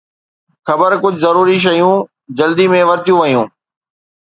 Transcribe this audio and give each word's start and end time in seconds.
خير، 0.67 0.93
ڪجهه 1.03 1.21
ضروري 1.25 1.57
شيون 1.67 1.93
جلدي 2.41 2.67
۾ 2.77 2.83
ورتيون 2.91 3.21
ويون 3.23 3.47